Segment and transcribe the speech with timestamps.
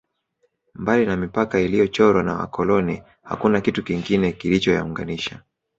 [0.75, 5.41] Mbali na mipaka iliyochorwa na wakoloni hakuna kitu kingine kilichoyaunganisha